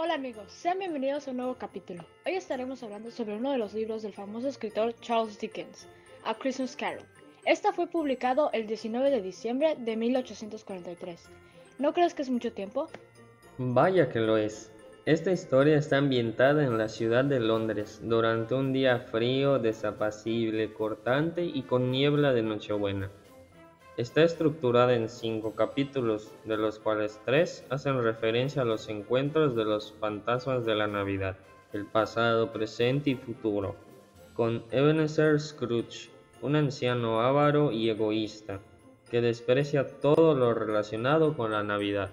[0.00, 2.04] Hola amigos, sean bienvenidos a un nuevo capítulo.
[2.24, 5.88] Hoy estaremos hablando sobre uno de los libros del famoso escritor Charles Dickens,
[6.24, 7.02] A Christmas Carol.
[7.44, 11.28] Esta fue publicado el 19 de diciembre de 1843.
[11.80, 12.86] ¿No crees que es mucho tiempo?
[13.58, 14.70] Vaya que lo es.
[15.04, 21.42] Esta historia está ambientada en la ciudad de Londres durante un día frío, desapacible, cortante
[21.42, 23.10] y con niebla de Nochebuena.
[23.98, 29.64] Está estructurada en cinco capítulos, de los cuales tres hacen referencia a los encuentros de
[29.64, 31.36] los fantasmas de la Navidad,
[31.72, 33.74] el pasado, presente y futuro,
[34.34, 36.10] con Ebenezer Scrooge,
[36.42, 38.60] un anciano avaro y egoísta,
[39.10, 42.10] que desprecia todo lo relacionado con la Navidad.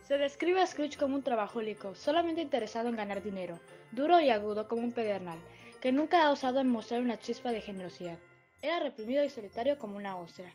[0.00, 3.60] Se describe a Scrooge como un trabajólico, solamente interesado en ganar dinero,
[3.92, 5.38] duro y agudo como un pedernal,
[5.78, 8.16] que nunca ha osado en mostrar una chispa de generosidad.
[8.62, 10.50] Era reprimido y solitario como una ostra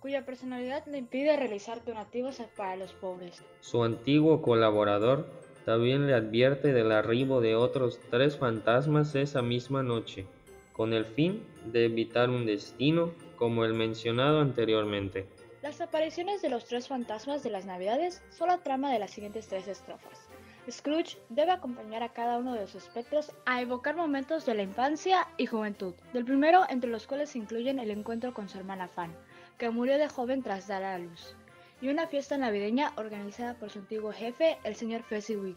[0.00, 3.42] cuya personalidad le impide realizar donativos para los pobres.
[3.60, 5.26] Su antiguo colaborador
[5.64, 10.26] también le advierte del arribo de otros tres fantasmas esa misma noche,
[10.72, 15.26] con el fin de evitar un destino como el mencionado anteriormente.
[15.62, 19.46] Las apariciones de los tres fantasmas de las Navidades son la trama de las siguientes
[19.46, 20.30] tres estrofas.
[20.70, 25.26] Scrooge debe acompañar a cada uno de los espectros a evocar momentos de la infancia
[25.36, 29.12] y juventud, del primero entre los cuales se incluyen el encuentro con su hermana Fan,
[29.60, 31.36] que murió de joven tras dar a luz,
[31.82, 35.56] y una fiesta navideña organizada por su antiguo jefe, el señor Fezziwig,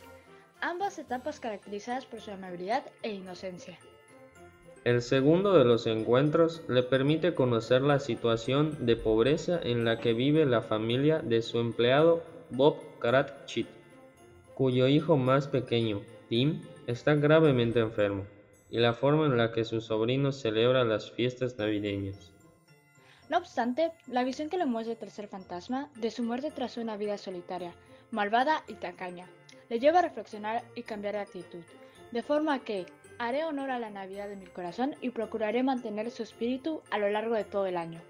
[0.59, 3.79] ambas etapas caracterizadas por su amabilidad e inocencia.
[4.83, 10.13] El segundo de los encuentros le permite conocer la situación de pobreza en la que
[10.13, 13.67] vive la familia de su empleado Bob Cratchit,
[14.53, 18.25] cuyo hijo más pequeño, Tim, está gravemente enfermo,
[18.69, 22.33] y la forma en la que su sobrino celebra las fiestas navideñas.
[23.34, 26.98] No obstante, la visión que le muestra el tercer fantasma de su muerte tras una
[26.98, 27.73] vida solitaria,
[28.12, 29.26] malvada y tacaña,
[29.72, 31.64] le lleva a reflexionar y cambiar de actitud,
[32.11, 32.86] de forma que
[33.17, 37.10] haré honor a la Navidad de mi corazón y procuraré mantener su espíritu a lo
[37.10, 38.02] largo de todo el año.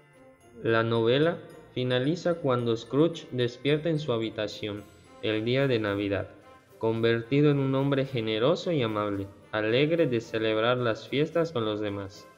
[0.62, 1.38] La novela
[1.72, 4.84] finaliza cuando Scrooge despierta en su habitación
[5.22, 6.28] el día de Navidad,
[6.78, 12.28] convertido en un hombre generoso y amable, alegre de celebrar las fiestas con los demás.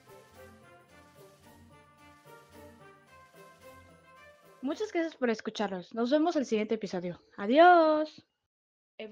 [4.62, 5.94] Muchas gracias por escucharnos.
[5.94, 7.22] Nos vemos el siguiente episodio.
[7.36, 8.24] Adiós.